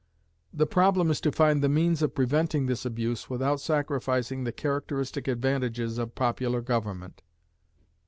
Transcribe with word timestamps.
The 0.51 0.65
problem 0.65 1.11
is 1.11 1.21
to 1.21 1.31
find 1.31 1.61
the 1.61 1.69
means 1.69 2.01
of 2.01 2.15
preventing 2.15 2.65
this 2.65 2.87
abuse 2.87 3.29
without 3.29 3.59
sacrificing 3.61 4.45
the 4.45 4.51
characteristic 4.51 5.27
advantages 5.27 5.99
of 5.99 6.15
popular 6.15 6.61
government. 6.61 7.21